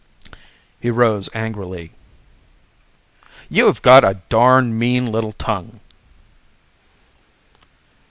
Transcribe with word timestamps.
He 0.79 0.89
rose 0.89 1.29
angrily. 1.31 1.91
"You 3.51 3.67
have 3.67 3.83
got 3.83 4.03
a 4.03 4.15
darn 4.29 4.75
mean 4.79 5.11
little 5.11 5.33
tongue." 5.33 5.79